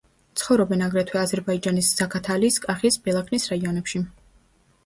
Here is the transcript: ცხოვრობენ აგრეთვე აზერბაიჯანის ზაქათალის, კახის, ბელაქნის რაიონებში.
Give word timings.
ცხოვრობენ 0.39 0.79
აგრეთვე 0.85 1.19
აზერბაიჯანის 1.23 1.91
ზაქათალის, 1.99 2.57
კახის, 2.65 2.99
ბელაქნის 3.07 3.47
რაიონებში. 3.53 4.03